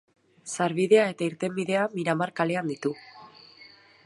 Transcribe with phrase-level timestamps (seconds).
[0.55, 2.97] Sarbidea eta irtenbidea Miramar kalean ditu.